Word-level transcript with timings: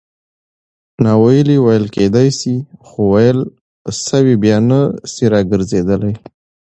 ناویلي 1.03 1.57
ویل 1.65 1.85
کېدای 1.95 2.29
سي؛ 2.39 2.55
خو 2.87 2.99
ویل 3.11 3.39
سوي 4.07 4.35
بیا 4.43 4.57
نه 4.69 4.79
سي 5.13 5.25
راګرځېدلای. 5.33 6.13